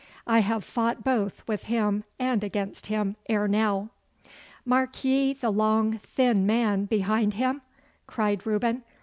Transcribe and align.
I 0.25 0.39
have 0.39 0.63
fought 0.63 1.03
both 1.03 1.47
with 1.47 1.65
him 1.65 2.05
and 2.17 2.43
against 2.43 2.87
him 2.87 3.17
ere 3.29 3.47
now.' 3.47 3.89
'Mark 4.65 5.03
ye 5.03 5.31
the 5.33 5.51
long 5.51 5.99
thin 5.99 6.43
man 6.47 6.85
behind 6.85 7.35
him?' 7.35 7.61
cried 8.07 8.43
Reuben. 8.47 8.81